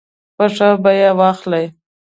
[0.37, 1.65] په ښه بیه یې واخلي.